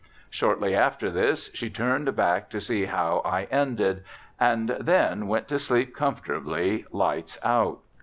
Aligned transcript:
Shortly 0.31 0.75
after 0.75 1.11
this 1.11 1.51
she 1.53 1.69
turned 1.69 2.15
back 2.15 2.49
to 2.49 2.59
see 2.59 2.85
how 2.85 3.21
I 3.23 3.43
ended, 3.51 4.03
and 4.39 4.69
then 4.79 5.27
went 5.27 5.47
to 5.49 5.59
sleep 5.59 5.95
comfortably, 5.95 6.87
lights 6.91 7.37
out. 7.43 7.81